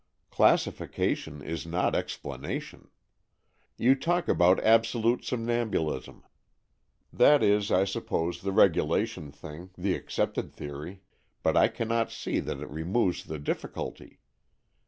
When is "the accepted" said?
9.77-10.51